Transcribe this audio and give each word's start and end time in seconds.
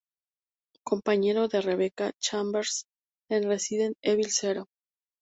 Compañero 0.83 1.47
de 1.47 1.61
Rebecca 1.61 2.11
Chambers 2.19 2.87
en 3.29 3.43
Resident 3.47 3.93
Evil 4.01 4.31
Zero. 4.31 4.65